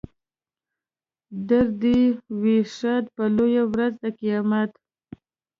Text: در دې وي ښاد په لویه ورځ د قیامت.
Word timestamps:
در 1.47 1.67
دې 1.81 1.99
وي 2.41 2.57
ښاد 2.75 3.05
په 3.15 3.23
لویه 3.35 3.63
ورځ 3.71 3.93
د 4.03 4.05
قیامت. 4.19 4.71